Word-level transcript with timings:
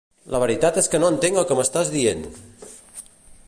La 0.35 0.39
veritat 0.43 0.79
és 0.83 0.89
que 0.93 1.01
no 1.03 1.11
entenc 1.15 1.41
el 1.41 1.47
que 1.51 1.59
m'estàs 1.59 1.95
dient! 1.99 2.27